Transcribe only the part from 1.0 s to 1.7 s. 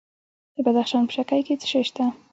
په شکی کې څه